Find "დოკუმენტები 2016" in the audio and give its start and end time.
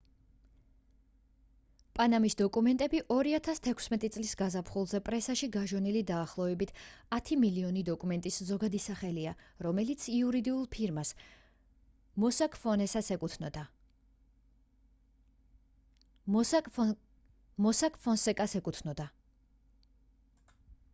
2.37-4.07